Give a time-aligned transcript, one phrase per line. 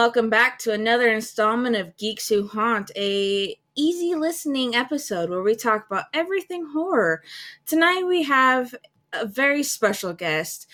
[0.00, 5.54] welcome back to another installment of Geeks Who Haunt, a easy listening episode where we
[5.54, 7.22] talk about everything horror.
[7.66, 8.74] Tonight we have
[9.12, 10.68] a very special guest.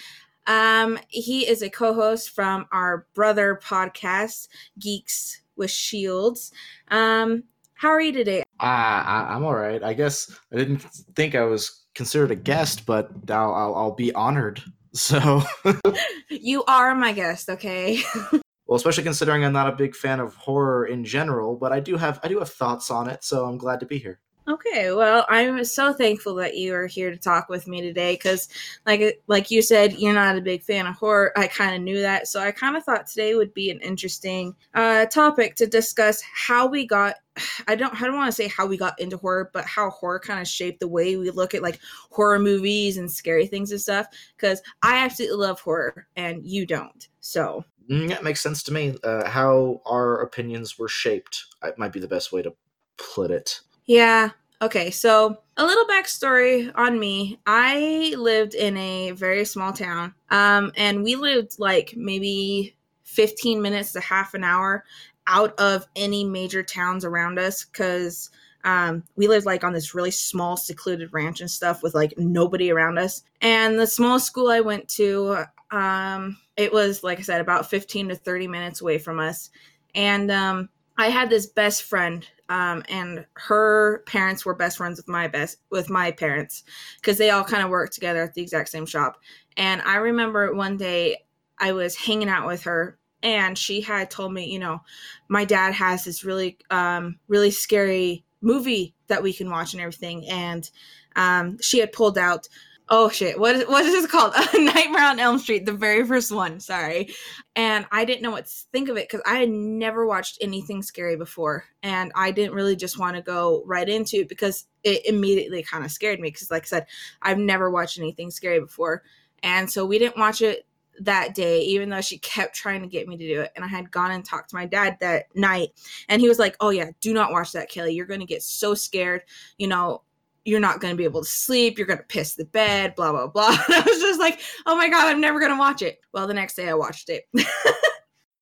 [0.46, 4.46] Um, he is a co-host from our brother podcast,
[4.79, 6.53] Geeks with Shields.
[6.93, 7.43] Um,
[7.75, 8.45] how are you today?
[8.61, 9.82] Uh, I, I'm all right.
[9.82, 10.82] I guess I didn't
[11.17, 14.63] think I was considered a guest, but I'll, I'll, I'll be honored.
[14.93, 15.43] So,
[16.31, 18.00] You are my guest, okay?
[18.66, 21.96] well, especially considering I'm not a big fan of horror in general, but I do
[21.96, 24.20] have I do have thoughts on it, so I'm glad to be here.
[24.48, 28.48] Okay, well, I'm so thankful that you are here to talk with me today because,
[28.86, 31.32] like, like you said, you're not a big fan of horror.
[31.36, 34.55] I kind of knew that, so I kind of thought today would be an interesting
[34.72, 37.17] uh, topic to discuss how we got.
[37.67, 40.20] I don't, I don't want to say how we got into horror, but how horror
[40.20, 41.80] kind of shaped the way we look at like
[42.12, 44.06] horror movies and scary things and stuff.
[44.36, 47.08] Because I absolutely love horror, and you don't.
[47.20, 48.97] So that makes sense to me.
[49.03, 52.55] Uh, how our opinions were shaped uh, might be the best way to
[52.97, 53.61] put it.
[53.87, 54.31] Yeah.
[54.62, 54.91] Okay.
[54.91, 57.39] So a little backstory on me.
[57.47, 60.14] I lived in a very small town.
[60.31, 64.84] Um, and we lived like maybe 15 minutes to half an hour
[65.27, 68.31] out of any major towns around us because
[68.67, 72.73] um, we lived like on this really small secluded ranch and stuff with like nobody
[72.73, 73.23] around us.
[73.41, 78.08] And the small school I went to, um, it was like I said, about 15
[78.08, 79.50] to 30 minutes away from us.
[79.95, 85.08] And um, I had this best friend, um, and her parents were best friends with
[85.08, 86.64] my best with my parents
[86.97, 89.17] because they all kind of worked together at the exact same shop.
[89.56, 91.19] And I remember one day
[91.58, 94.80] I was hanging out with her, and she had told me, you know,
[95.28, 100.29] my dad has this really, um, really scary movie that we can watch and everything.
[100.29, 100.69] And
[101.15, 102.48] um, she had pulled out
[102.89, 104.33] oh shit what is, what is this called?
[104.55, 107.08] Nightmare on elm street the very first one sorry.
[107.57, 110.83] And i didn't know what to think of it because i had never watched anything
[110.83, 111.64] scary before.
[111.83, 115.85] And i didn't really just want to go right into it because it immediately kind
[115.85, 116.86] of scared me because like i said
[117.23, 119.03] i've never watched anything scary before.
[119.42, 120.66] And so we didn't watch it
[121.01, 123.68] that day even though she kept trying to get me to do it and i
[123.68, 125.68] had gone and talked to my dad that night
[126.08, 128.42] and he was like oh yeah do not watch that kelly you're going to get
[128.42, 129.22] so scared
[129.58, 130.02] you know
[130.44, 131.76] you're not going to be able to sleep.
[131.76, 133.48] You're going to piss the bed, blah, blah, blah.
[133.66, 135.98] And I was just like, oh my God, I'm never going to watch it.
[136.12, 137.24] Well, the next day I watched it.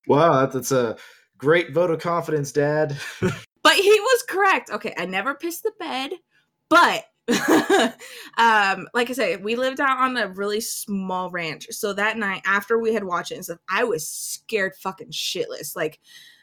[0.07, 0.97] Wow, that's a
[1.39, 2.97] great vote of confidence, Dad.
[3.21, 4.71] but he was correct.
[4.71, 6.13] Okay, I never pissed the bed,
[6.69, 7.05] but
[8.37, 11.67] um like i said we lived out on a really small ranch.
[11.71, 15.75] So that night after we had watched it and stuff i was scared fucking shitless.
[15.75, 16.01] Like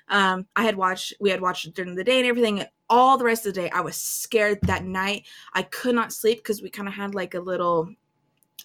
[0.09, 2.59] um i had watched we had watched it during the day and everything.
[2.59, 5.28] And all the rest of the day i was scared that night.
[5.53, 7.88] I could not sleep because we kind of had like a little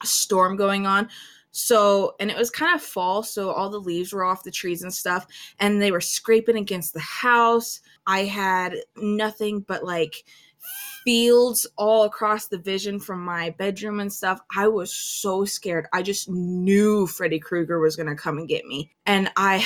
[0.02, 1.08] storm going on.
[1.50, 4.82] So and it was kind of fall so all the leaves were off the trees
[4.82, 5.26] and stuff
[5.58, 7.80] and they were scraping against the house.
[8.06, 10.24] I had nothing but like
[11.04, 14.40] fields all across the vision from my bedroom and stuff.
[14.56, 15.86] I was so scared.
[15.92, 18.92] I just knew Freddy Krueger was going to come and get me.
[19.06, 19.64] And I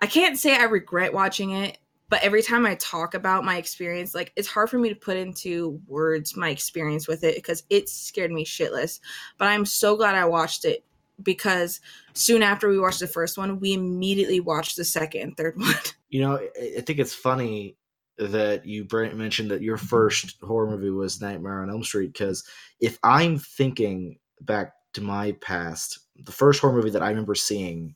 [0.00, 1.78] I can't say I regret watching it,
[2.10, 5.16] but every time I talk about my experience, like it's hard for me to put
[5.16, 9.00] into words my experience with it because it scared me shitless.
[9.38, 10.84] But I'm so glad I watched it
[11.22, 11.80] because
[12.12, 15.74] soon after we watched the first one, we immediately watched the second and third one.
[16.10, 17.76] You know, I I think it's funny
[18.18, 22.44] that you mentioned that your first horror movie was Nightmare on Elm Street because
[22.80, 27.94] if I'm thinking back to my past, the first horror movie that I remember seeing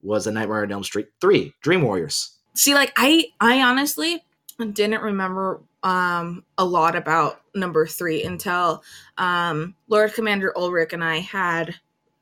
[0.00, 2.38] was A Nightmare on Elm Street 3, Dream Warriors.
[2.54, 4.24] See, like I I honestly
[4.72, 8.82] didn't remember um a lot about number three until
[9.16, 11.74] um Lord Commander Ulrich and I had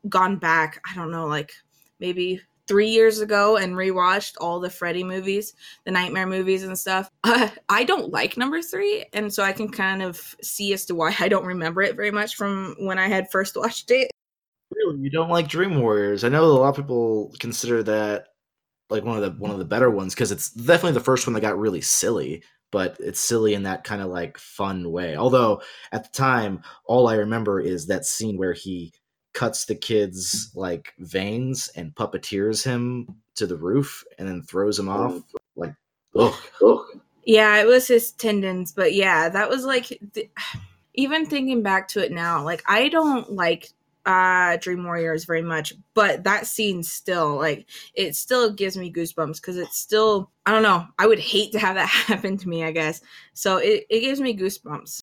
[0.09, 1.53] gone back, I don't know, like
[2.01, 5.55] maybe three years ago and rewatched all the Freddy movies,
[5.85, 7.11] the Nightmare movies and stuff.
[7.25, 10.95] Uh, I don't like number three, and so I can kind of see as to
[10.95, 14.11] why I don't remember it very much from when I had first watched it.
[14.75, 16.25] Really, you don't like Dream Warriors?
[16.25, 18.27] I know a lot of people consider that
[18.91, 21.35] like one of the one of the better ones because it's definitely the first one
[21.35, 22.43] that got really silly,
[22.73, 25.17] but it's silly in that kind of like fun way.
[25.17, 25.63] Although
[25.93, 28.93] at the time, all I remember is that scene where he
[29.37, 34.89] cuts the kid's like veins and puppeteers him to the roof and then throws him
[34.89, 35.23] off.
[35.55, 35.75] Like,
[36.19, 36.35] ugh.
[37.27, 40.31] Yeah, it was his tendons, but yeah, that was like th-
[40.95, 43.69] even thinking back to it now, like I don't like
[44.07, 49.37] uh Dream Warriors very much, but that scene still like it still gives me goosebumps
[49.37, 52.65] because it's still I don't know, I would hate to have that happen to me,
[52.65, 53.03] I guess.
[53.35, 55.03] So it, it gives me goosebumps.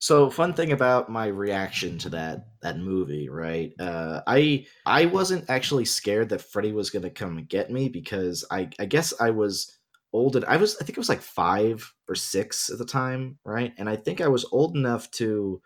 [0.00, 3.72] So, fun thing about my reaction to that that movie, right?
[3.78, 8.44] Uh, I I wasn't actually scared that Freddy was gonna come and get me because
[8.50, 9.78] I I guess I was
[10.14, 10.36] old.
[10.36, 13.74] And I was I think I was like five or six at the time, right?
[13.76, 15.60] And I think I was old enough to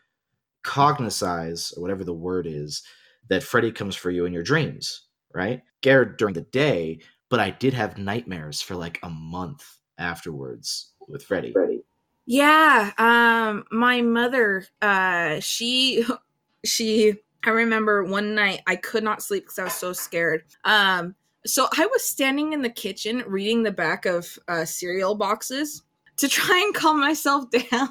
[0.65, 2.83] cognize or whatever the word is
[3.29, 5.63] that Freddy comes for you in your dreams, right?
[5.81, 6.99] Scared during the day,
[7.31, 9.65] but I did have nightmares for like a month
[9.99, 11.53] afterwards with Freddy.
[11.53, 11.85] Freddy.
[12.27, 16.05] Yeah, um my mother uh she
[16.65, 20.45] she I remember one night I could not sleep cuz I was so scared.
[20.65, 21.15] Um
[21.47, 25.83] so I was standing in the kitchen reading the back of uh, cereal boxes
[26.17, 27.91] to try and calm myself down.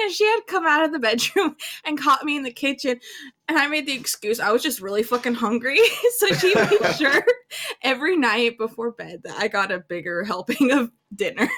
[0.00, 2.98] and she had come out of the bedroom and caught me in the kitchen
[3.48, 5.78] and i made the excuse i was just really fucking hungry
[6.18, 7.24] so she made sure
[7.82, 11.48] every night before bed that i got a bigger helping of dinner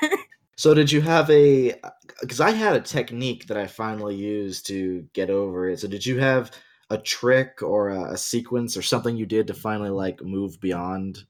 [0.57, 1.75] so did you have a?
[2.21, 5.81] Because I had a technique that I finally used to get over it.
[5.81, 6.53] So did you have
[6.91, 11.25] a trick or a, a sequence or something you did to finally like move beyond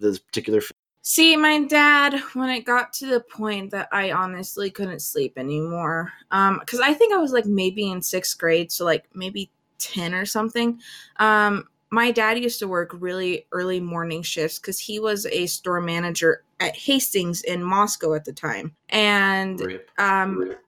[0.00, 0.60] this particular?
[1.02, 6.12] See, my dad, when it got to the point that I honestly couldn't sleep anymore,
[6.32, 10.14] um, because I think I was like maybe in sixth grade, so like maybe ten
[10.14, 10.80] or something.
[11.18, 15.80] Um, my dad used to work really early morning shifts because he was a store
[15.80, 18.74] manager at Hastings in Moscow at the time.
[18.88, 19.90] And Rip.
[19.98, 20.60] um Rip.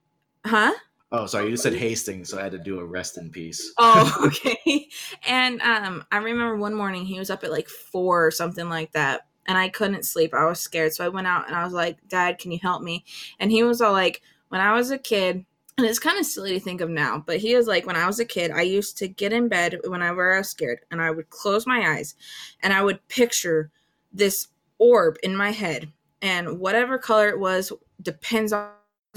[0.46, 0.72] huh?
[1.10, 3.72] Oh, sorry, you said Hastings, so I had to do a rest in peace.
[3.78, 4.88] Oh, okay.
[5.26, 8.92] and um I remember one morning he was up at like four or something like
[8.92, 9.22] that.
[9.46, 10.34] And I couldn't sleep.
[10.34, 10.92] I was scared.
[10.92, 13.06] So I went out and I was like, Dad, can you help me?
[13.40, 14.20] And he was all like,
[14.50, 15.46] When I was a kid,
[15.78, 18.04] and it's kind of silly to think of now, but he was like, when I
[18.04, 21.12] was a kid, I used to get in bed whenever I was scared, and I
[21.12, 22.16] would close my eyes,
[22.64, 23.70] and I would picture
[24.12, 25.92] this orb in my head,
[26.22, 27.72] and whatever color it was
[28.02, 28.70] depends on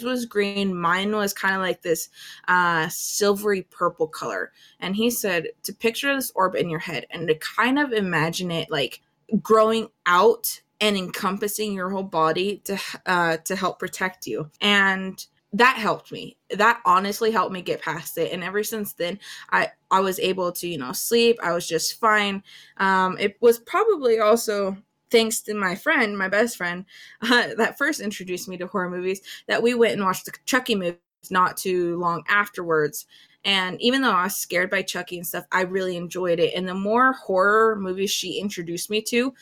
[0.04, 2.10] was green mine was kind of like this
[2.48, 4.52] uh silvery purple color.
[4.80, 8.52] And he said to picture this orb in your head and to kind of imagine
[8.52, 9.02] it like
[9.42, 14.50] growing out and encompassing your whole body to uh to help protect you.
[14.62, 15.24] And
[15.54, 16.38] that helped me.
[16.50, 18.32] That honestly helped me get past it.
[18.32, 19.20] And ever since then
[19.52, 21.38] i i was able to you know sleep.
[21.44, 22.44] I was just fine.
[22.78, 24.78] Um it was probably also
[25.12, 26.86] thanks to my friend my best friend
[27.22, 30.76] uh, that first introduced me to horror movies that we went and watched the chucky
[30.76, 30.98] movies
[31.30, 33.06] not too long afterwards
[33.44, 36.54] and even though I was scared by Chucky and stuff, I really enjoyed it.
[36.54, 39.34] And the more horror movies she introduced me to,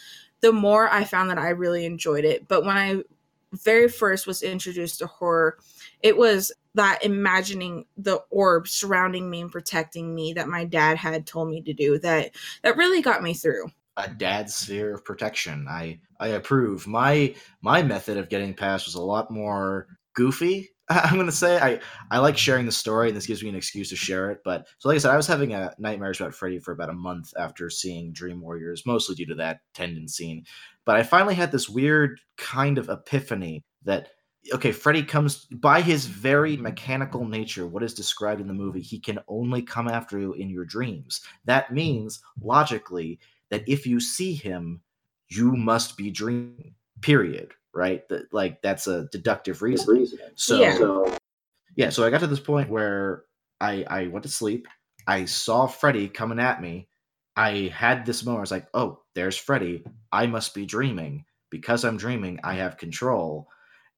[0.42, 2.48] the more I found that I really enjoyed it.
[2.48, 3.04] But when I
[3.52, 5.58] very first was introduced to horror,
[6.02, 11.26] it was that imagining the orb surrounding me and protecting me that my dad had
[11.26, 12.32] told me to do that
[12.62, 13.70] that really got me through
[14.00, 15.68] a dad's sphere of protection.
[15.70, 16.88] I i approve.
[16.88, 21.60] My my method of getting past was a lot more goofy i'm gonna say.
[21.60, 21.80] I
[22.12, 24.68] i like sharing the story and this gives me an excuse to share it but
[24.80, 27.32] so like i said i was having a nightmares about freddy for about a month
[27.38, 30.44] after seeing dream warriors mostly due to that tendon scene.
[30.86, 34.10] But i finally had this weird kind of epiphany that
[34.54, 39.00] okay, Freddy comes by his very mechanical nature, what is described in the movie, he
[39.00, 41.22] can only come after you in your dreams.
[41.46, 43.20] That means, logically,
[43.52, 44.82] that if you see him,
[45.30, 47.54] you must be dreaming, period.
[47.74, 48.08] Right?
[48.10, 50.10] That like that's a deductive reason.
[50.36, 51.16] So yeah.
[51.76, 53.24] yeah, so I got to this point where
[53.62, 54.68] I I went to sleep.
[55.08, 56.88] I saw Freddy coming at me.
[57.36, 58.40] I had this moment.
[58.40, 59.84] I was like, "Oh, there's Freddy.
[60.12, 61.26] I must be dreaming.
[61.52, 63.48] Because I'm dreaming, I have control."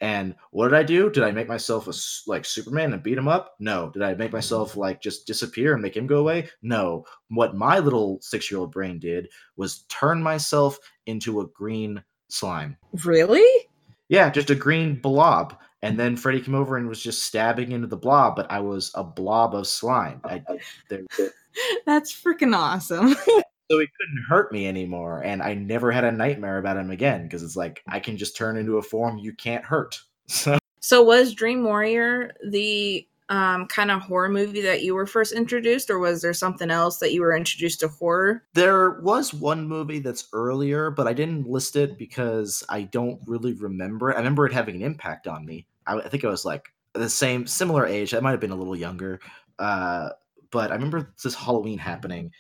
[0.01, 1.12] And what did I do?
[1.12, 1.93] Did I make myself a
[2.29, 3.55] like Superman and beat him up?
[3.60, 3.91] No.
[3.91, 6.50] Did I make myself like just disappear and make him go away?
[6.63, 7.05] No.
[7.29, 12.77] What my little six year old brain did was turn myself into a green slime.
[13.05, 13.67] Really?
[14.10, 15.58] Yeah, just a green blob.
[15.84, 18.91] And then Freddy came over and was just stabbing into the blob, but I was
[18.96, 20.22] a blob of slime.
[20.24, 20.43] I,
[21.86, 23.15] That's freaking awesome.
[23.72, 27.24] so he couldn't hurt me anymore and i never had a nightmare about him again
[27.24, 30.58] because it's like i can just turn into a form you can't hurt so.
[30.84, 35.90] So was dream warrior the um, kind of horror movie that you were first introduced
[35.90, 38.44] or was there something else that you were introduced to horror?
[38.56, 43.54] There was one movie that's earlier but i didn't list it because i don't really
[43.54, 44.16] remember it.
[44.16, 45.66] I remember it having an impact on me.
[45.88, 48.13] I, I think i was like the same similar age.
[48.13, 49.22] I might have been a little younger
[49.60, 50.10] uh,
[50.50, 52.32] but i remember this halloween happening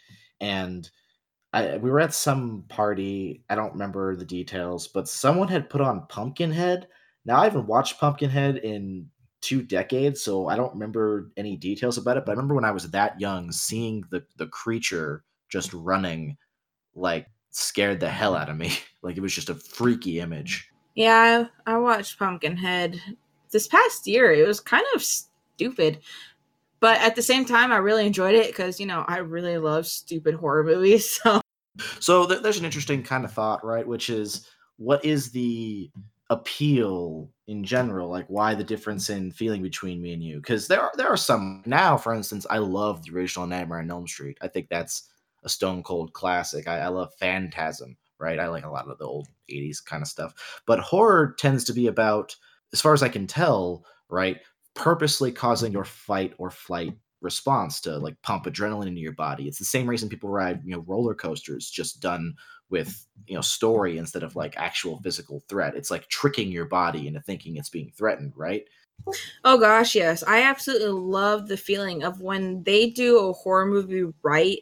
[0.41, 0.89] and
[1.53, 3.43] I, we were at some party.
[3.49, 6.87] I don't remember the details, but someone had put on Pumpkinhead.
[7.25, 9.09] Now I haven't watched Pumpkinhead in
[9.41, 12.25] two decades, so I don't remember any details about it.
[12.25, 16.37] But I remember when I was that young, seeing the the creature just running,
[16.95, 18.71] like scared the hell out of me.
[19.01, 20.69] like it was just a freaky image.
[20.95, 23.01] Yeah, I, I watched Pumpkinhead
[23.51, 24.31] this past year.
[24.31, 25.99] It was kind of stupid.
[26.79, 29.85] But at the same time, I really enjoyed it because you know I really love
[29.85, 31.19] stupid horror movies.
[31.23, 31.40] So
[31.99, 33.87] So th- there's an interesting kind of thought, right?
[33.87, 34.47] Which is
[34.77, 35.91] what is the
[36.29, 38.09] appeal in general?
[38.09, 40.37] Like why the difference in feeling between me and you?
[40.37, 43.91] Because there are there are some now, for instance, I love the original Nightmare on
[43.91, 44.37] Elm Street.
[44.41, 45.09] I think that's
[45.43, 46.67] a stone cold classic.
[46.67, 48.39] I, I love Phantasm, right?
[48.39, 50.61] I like a lot of the old 80s kind of stuff.
[50.67, 52.35] But horror tends to be about,
[52.73, 54.37] as far as I can tell, right,
[54.75, 59.47] purposely causing your fight or flight response to like pump adrenaline into your body.
[59.47, 62.35] It's the same reason people ride, you know, roller coasters just done
[62.69, 65.75] with, you know, story instead of like actual physical threat.
[65.75, 68.65] It's like tricking your body into thinking it's being threatened, right?
[69.43, 70.23] Oh gosh, yes.
[70.25, 74.59] I absolutely love the feeling of when they do a horror movie right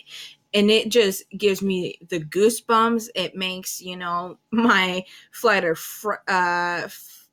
[0.53, 3.09] and it just gives me the goosebumps.
[3.15, 6.87] It makes, you know, my flight or fr- uh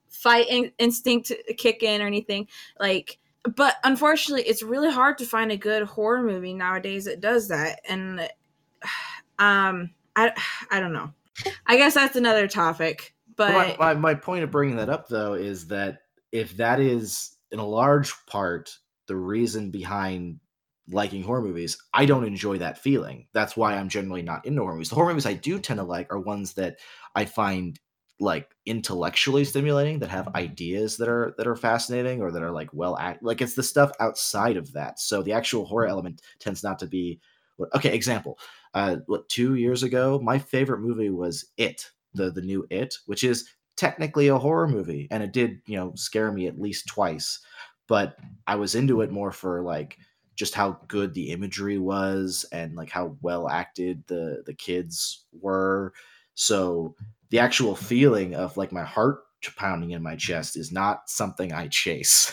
[0.09, 2.49] fight in- instinct kick in or anything.
[2.81, 3.19] Like
[3.55, 7.81] but unfortunately, it's really hard to find a good horror movie nowadays that does that.
[7.89, 8.21] And
[9.39, 10.33] um, I
[10.71, 11.13] I don't know.
[11.67, 13.15] I guess that's another topic.
[13.37, 15.99] But my, my, my point of bringing that up though is that
[16.33, 18.75] if that is in a large part
[19.07, 20.41] the reason behind
[20.89, 23.27] liking horror movies, I don't enjoy that feeling.
[23.33, 24.89] That's why I'm generally not into horror movies.
[24.89, 26.79] The horror movies I do tend to like are ones that
[27.15, 27.79] I find
[28.19, 32.73] like intellectually stimulating that have ideas that are that are fascinating or that are like
[32.73, 34.99] well act like it's the stuff outside of that.
[34.99, 37.21] So the actual horror element tends not to be
[37.75, 38.39] okay example
[38.75, 43.25] uh what two years ago my favorite movie was it the the new it which
[43.25, 47.41] is technically a horror movie and it did you know scare me at least twice.
[47.89, 49.99] But i was into it more for like
[50.37, 55.93] just how good the imagery was and like how well acted the the kids were.
[56.35, 56.95] So
[57.31, 59.21] the actual feeling of like my heart
[59.57, 62.33] pounding in my chest is not something I chase.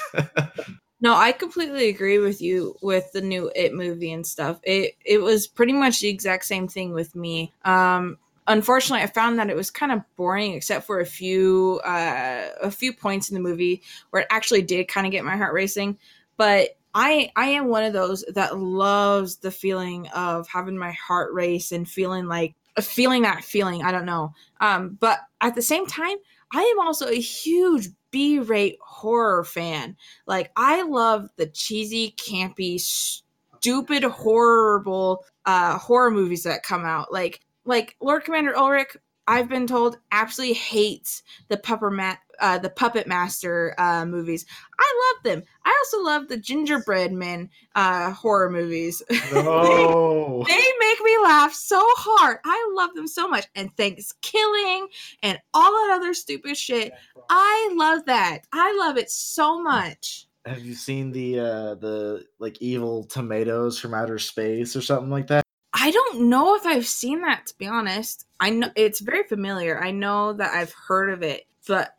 [1.01, 4.59] no, I completely agree with you with the new It movie and stuff.
[4.63, 7.53] It it was pretty much the exact same thing with me.
[7.65, 12.49] Um unfortunately I found that it was kind of boring except for a few uh
[12.61, 15.53] a few points in the movie where it actually did kind of get my heart
[15.53, 15.97] racing,
[16.37, 21.33] but I I am one of those that loves the feeling of having my heart
[21.33, 23.83] race and feeling like feeling that feeling.
[23.83, 24.33] I don't know.
[24.59, 26.17] Um, but at the same time,
[26.53, 29.95] I am also a huge B rate horror fan.
[30.27, 37.11] Like, I love the cheesy, campy, stupid, horrible uh, horror movies that come out.
[37.11, 38.95] Like, like Lord Commander Ulrich,
[39.27, 44.45] I've been told absolutely hates the pupper mat uh, the Puppet Master uh, movies.
[44.79, 45.43] I love them.
[45.65, 49.01] I also love the Gingerbread Men uh, horror movies.
[49.33, 50.43] No.
[50.47, 52.37] they, they, make me laugh so hard.
[52.45, 53.45] I love them so much.
[53.55, 54.87] And Thanksgiving
[55.23, 56.93] and all that other stupid shit.
[57.29, 58.39] I love that.
[58.51, 60.27] I love it so much.
[60.45, 65.27] Have you seen the uh the like evil tomatoes from outer space or something like
[65.27, 65.43] that?
[65.73, 68.25] I don't know if I've seen that to be honest.
[68.39, 69.81] I know it's very familiar.
[69.81, 71.95] I know that I've heard of it, but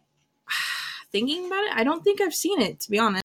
[1.14, 3.22] thinking about it, I don't think I've seen it to be honest.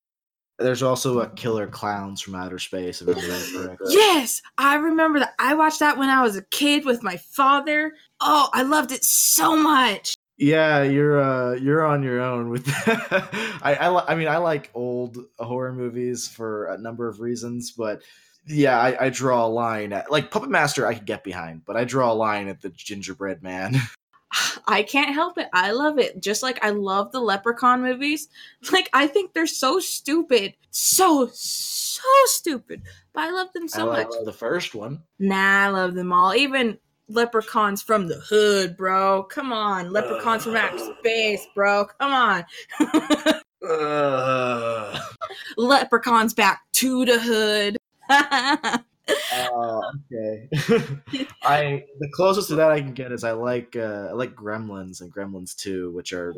[0.60, 3.02] There's also a Killer Clowns from Outer Space.
[3.88, 5.34] yes, I remember that.
[5.40, 7.94] I watched that when I was a kid with my father.
[8.20, 10.14] Oh, I loved it so much.
[10.38, 13.30] Yeah, you're uh, you're on your own with that.
[13.62, 18.02] I, I I mean I like old horror movies for a number of reasons, but
[18.46, 21.78] yeah, I, I draw a line at like Puppet Master I could get behind, but
[21.78, 23.76] I draw a line at the Gingerbread Man.
[24.68, 25.48] I can't help it.
[25.54, 26.22] I love it.
[26.22, 28.28] Just like I love the Leprechaun movies.
[28.72, 30.54] Like I think they're so stupid.
[30.72, 32.84] So so stupid.
[33.14, 34.14] But I love them so I much.
[34.24, 35.04] The first one.
[35.20, 36.34] Nah, I love them all.
[36.36, 39.24] Even Leprechauns from the hood, bro.
[39.24, 39.92] Come on.
[39.92, 41.86] Leprechauns uh, from outer space, bro.
[42.00, 42.46] Come on.
[43.68, 45.00] uh.
[45.58, 47.78] Leprechauns back to the hood.
[49.34, 50.48] Uh, okay.
[51.44, 55.02] I the closest to that I can get is I like uh, I like Gremlins
[55.02, 56.34] and Gremlins Two, which are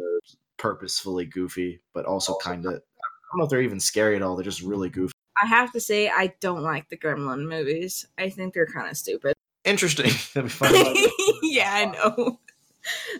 [0.58, 4.36] purposefully goofy, but also kind of I don't know if they're even scary at all.
[4.36, 5.14] They're just really goofy.
[5.42, 8.06] I have to say I don't like the Gremlin movies.
[8.18, 9.34] I think they're kind of stupid.
[9.64, 10.12] Interesting.
[10.34, 10.74] That'd be fun.
[11.44, 12.40] yeah, I know.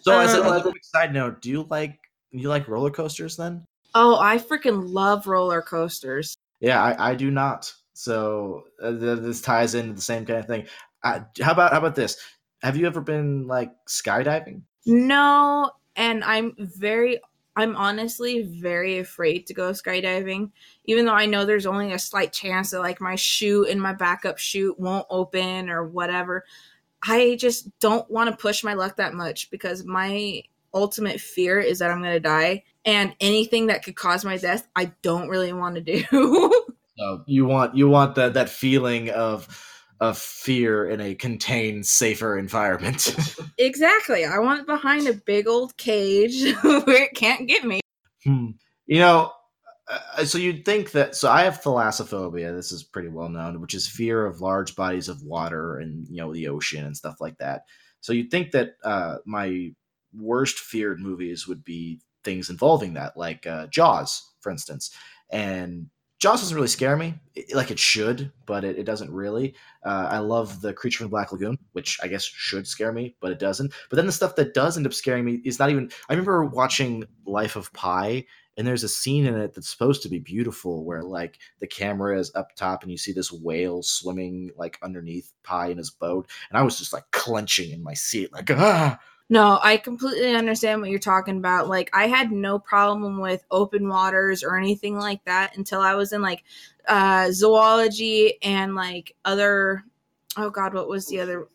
[0.02, 2.00] So, um, as a um, side note, do you like
[2.32, 3.66] you like roller coasters then?
[3.94, 6.36] Oh, I freaking love roller coasters.
[6.60, 7.74] Yeah, I, I do not.
[8.02, 10.66] So uh, this ties into the same kind of thing.
[11.04, 12.18] Uh, how about how about this?
[12.64, 14.64] Have you ever been like skydiving?
[14.88, 17.20] No, and I'm very
[17.56, 20.50] I'm honestly very afraid to go skydiving,
[20.86, 23.94] even though I know there's only a slight chance that like my chute and my
[23.94, 26.44] backup chute won't open or whatever.
[27.04, 30.42] I just don't want to push my luck that much because my
[30.74, 32.64] ultimate fear is that I'm going to die.
[32.84, 36.64] And anything that could cause my death, I don't really want to do.
[37.02, 39.48] so you want you want that that feeling of
[40.00, 43.16] of fear in a contained, safer environment.
[43.58, 44.26] exactly.
[44.26, 47.82] I want it behind a big old cage where it can't get me.
[48.24, 48.52] Hmm.
[48.88, 49.32] You know,
[49.88, 51.16] uh, so you'd think that.
[51.16, 52.56] So I have thalassophobia.
[52.56, 56.18] This is pretty well known, which is fear of large bodies of water and you
[56.18, 57.64] know the ocean and stuff like that.
[58.02, 59.72] So you'd think that uh, my
[60.14, 64.92] worst feared movies would be things involving that, like uh, Jaws, for instance.
[65.32, 65.88] And
[66.22, 67.16] Jaws doesn't really scare me,
[67.56, 69.56] like it should, but it, it doesn't really.
[69.84, 73.16] Uh, I love the Creature from the Black Lagoon, which I guess should scare me,
[73.20, 73.74] but it doesn't.
[73.90, 75.90] But then the stuff that does end up scaring me is not even.
[76.10, 78.24] I remember watching Life of Pi,
[78.56, 82.20] and there's a scene in it that's supposed to be beautiful, where like the camera
[82.20, 86.30] is up top and you see this whale swimming like underneath Pi in his boat,
[86.52, 89.00] and I was just like clenching in my seat, like ah
[89.32, 91.70] no, I completely understand what you're talking about.
[91.70, 96.12] Like, I had no problem with open waters or anything like that until I was
[96.12, 96.44] in like
[96.86, 99.86] uh, zoology and like other.
[100.36, 101.48] Oh God, what was the other?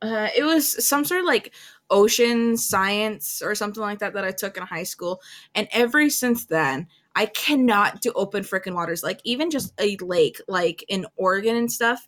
[0.00, 1.52] Uh, it was some sort of like
[1.90, 5.20] ocean science or something like that that I took in high school.
[5.56, 9.02] And ever since then, I cannot do open freaking waters.
[9.02, 12.06] Like even just a lake, like in Oregon and stuff.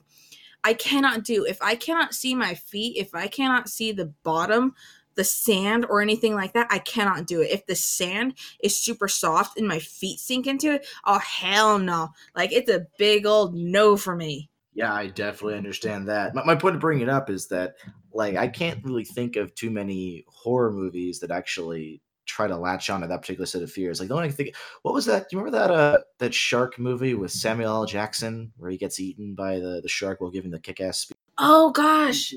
[0.62, 1.44] I cannot do.
[1.46, 4.74] If I cannot see my feet, if I cannot see the bottom
[5.14, 7.50] the sand or anything like that, I cannot do it.
[7.50, 12.10] If the sand is super soft and my feet sink into it, oh hell no.
[12.34, 14.50] Like it's a big old no for me.
[14.72, 16.34] Yeah, I definitely understand that.
[16.34, 17.74] My, my point of bringing it up is that
[18.12, 22.88] like I can't really think of too many horror movies that actually try to latch
[22.90, 23.98] on to that particular set of fears.
[23.98, 25.28] Like the only I think, what was that?
[25.28, 27.86] Do you remember that uh that shark movie with Samuel L.
[27.86, 31.16] Jackson where he gets eaten by the the shark while giving the kick ass speech?
[31.38, 32.34] Oh gosh,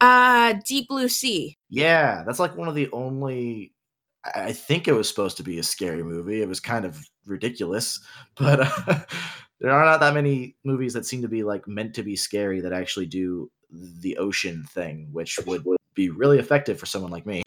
[0.00, 1.56] uh, Deep Blue Sea.
[1.68, 3.72] Yeah, that's like one of the only.
[4.34, 6.40] I think it was supposed to be a scary movie.
[6.40, 8.00] It was kind of ridiculous,
[8.36, 9.00] but uh,
[9.60, 12.60] there are not that many movies that seem to be like meant to be scary
[12.60, 15.64] that actually do the ocean thing, which would
[15.94, 17.42] be really effective for someone like me.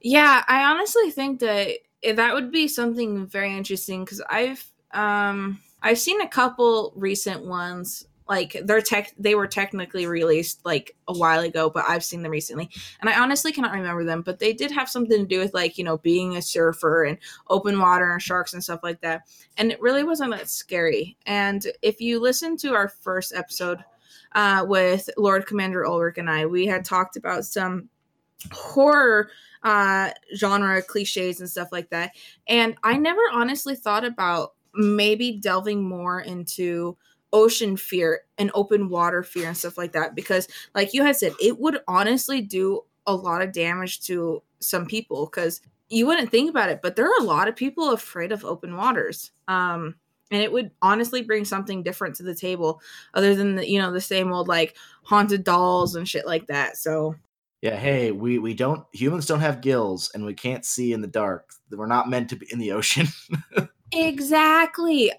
[0.00, 1.70] Yeah, I honestly think that
[2.14, 8.06] that would be something very interesting because I've um I've seen a couple recent ones
[8.28, 12.32] like they're tech they were technically released like a while ago but i've seen them
[12.32, 12.70] recently.
[13.00, 15.78] And i honestly cannot remember them but they did have something to do with like
[15.78, 19.22] you know being a surfer and open water and sharks and stuff like that.
[19.56, 21.16] And it really wasn't that scary.
[21.26, 23.84] And if you listen to our first episode
[24.32, 27.88] uh, with lord commander ulrich and i we had talked about some
[28.52, 29.30] horror
[29.62, 32.12] uh, genre cliches and stuff like that.
[32.48, 36.96] And i never honestly thought about maybe delving more into
[37.34, 41.32] ocean fear and open water fear and stuff like that because like you had said
[41.42, 46.48] it would honestly do a lot of damage to some people because you wouldn't think
[46.48, 49.96] about it but there are a lot of people afraid of open waters um
[50.30, 52.80] and it would honestly bring something different to the table
[53.14, 56.76] other than the you know the same old like haunted dolls and shit like that
[56.76, 57.14] so.
[57.62, 61.06] Yeah hey we we don't humans don't have gills and we can't see in the
[61.06, 61.50] dark.
[61.70, 63.08] We're not meant to be in the ocean.
[63.92, 65.12] Exactly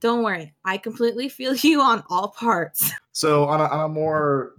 [0.00, 2.92] don't worry, I completely feel you on all parts.
[3.12, 4.54] So, on a, on a more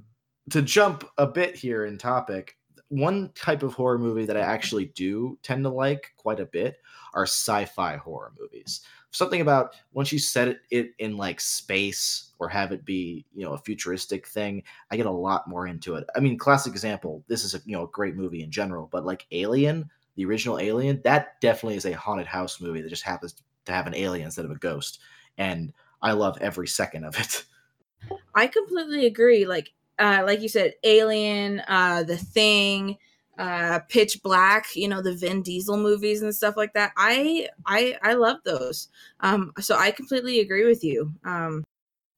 [0.50, 2.58] to jump a bit here in topic,
[2.90, 6.78] one type of horror movie that I actually do tend to like quite a bit
[7.14, 8.82] are sci-fi horror movies.
[9.12, 13.46] Something about once you set it, it in like space or have it be you
[13.46, 16.06] know a futuristic thing, I get a lot more into it.
[16.16, 17.24] I mean, classic example.
[17.28, 20.60] This is a you know a great movie in general, but like Alien, the original
[20.60, 24.26] Alien, that definitely is a haunted house movie that just happens to have an alien
[24.26, 25.00] instead of a ghost
[25.38, 27.44] and I love every second of it.
[28.36, 29.46] I completely agree.
[29.46, 32.98] Like, uh, like you said, Alien, uh, The Thing,
[33.38, 34.76] uh, Pitch Black.
[34.76, 36.92] You know, the Vin Diesel movies and stuff like that.
[36.98, 38.90] I, I, I love those.
[39.22, 41.14] Um, so I completely agree with you.
[41.26, 41.64] Um,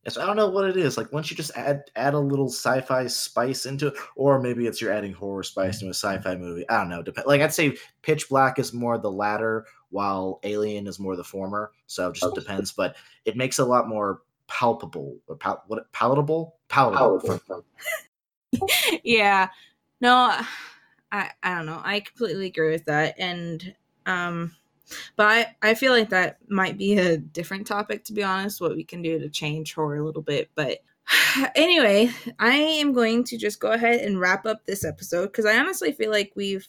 [0.05, 0.97] Yes, I don't know what it is.
[0.97, 4.82] Like once you just add add a little sci-fi spice into it, or maybe it's
[4.82, 6.67] you're adding horror spice to a sci-fi movie.
[6.69, 7.03] I don't know.
[7.03, 11.23] Dep- like I'd say Pitch Black is more the latter, while Alien is more the
[11.23, 11.71] former.
[11.88, 15.91] So it just depends, but it makes it a lot more palpable or pal- what
[15.91, 17.19] palatable, palatable.
[17.19, 17.65] palatable.
[19.04, 19.49] yeah,
[20.02, 20.36] no,
[21.12, 21.82] I I don't know.
[21.84, 23.73] I completely agree with that, and
[24.06, 24.56] um,
[25.15, 28.62] but I I feel like that might be a different topic to be honest.
[28.62, 30.80] What we can do to change horror a little bit, but
[31.56, 35.58] anyway, I am going to just go ahead and wrap up this episode because I
[35.58, 36.67] honestly feel like we've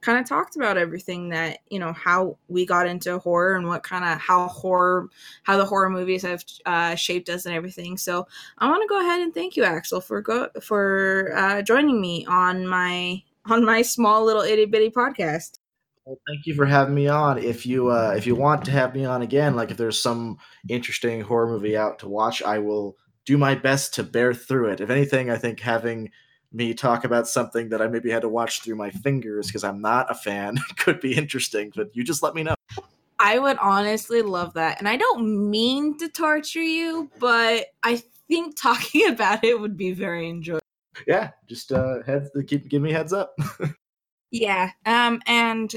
[0.00, 3.82] kind of talked about everything that you know how we got into horror and what
[3.82, 5.08] kind of how horror
[5.42, 8.26] how the horror movies have uh, shaped us and everything so
[8.58, 12.26] i want to go ahead and thank you Axle for go for uh, joining me
[12.26, 15.58] on my on my small little itty bitty podcast.
[16.04, 17.38] Well, thank you for having me on.
[17.38, 20.38] If you uh, if you want to have me on again, like if there's some
[20.68, 24.80] interesting horror movie out to watch, I will do my best to bear through it.
[24.80, 26.10] If anything, I think having
[26.52, 29.80] me talk about something that I maybe had to watch through my fingers because I'm
[29.80, 31.72] not a fan could be interesting.
[31.74, 32.54] But you just let me know.
[33.18, 34.78] I would honestly love that.
[34.78, 39.92] And I don't mean to torture you, but I think talking about it would be
[39.92, 40.60] very enjoyable.
[41.06, 43.34] Yeah, just uh heads keep give me heads up.
[44.30, 44.70] yeah.
[44.84, 45.74] Um and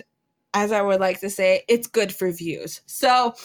[0.53, 2.81] as I would like to say, it's good for views.
[2.85, 3.35] So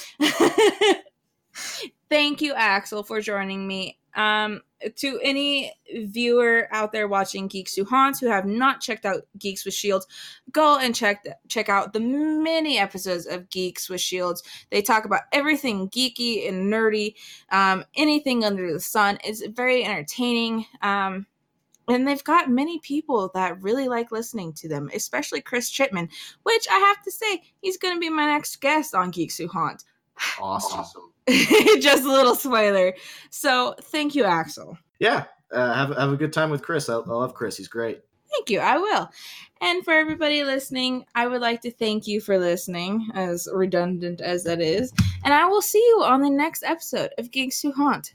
[2.09, 4.00] thank you, Axle, for joining me.
[4.15, 4.63] Um,
[4.97, 5.73] to any
[6.07, 10.07] viewer out there watching Geeks Who Haunt who have not checked out Geeks with Shields,
[10.53, 14.43] go and check check out the many episodes of Geeks with Shields.
[14.71, 17.15] They talk about everything geeky and nerdy,
[17.51, 19.19] um, anything under the sun.
[19.25, 20.67] It's very entertaining.
[20.83, 21.27] Um,
[21.89, 26.09] and they've got many people that really like listening to them, especially Chris Chipman,
[26.45, 29.49] which I have to say, he's going to be my next guest on Geeks Who
[29.49, 29.85] Haunt.
[30.41, 31.11] Awesome.
[31.81, 32.95] Just a little spoiler.
[33.31, 34.79] So thank you, Axle.
[34.99, 35.25] Yeah.
[35.53, 36.89] Uh, have, have a good time with Chris.
[36.89, 37.57] I, I love Chris.
[37.57, 38.03] He's great.
[38.31, 38.61] Thank you.
[38.61, 39.11] I will.
[39.61, 44.45] And for everybody listening, I would like to thank you for listening, as redundant as
[44.45, 44.93] that is.
[45.25, 48.09] And I will see you on the next episode of Geeks Who Haunt.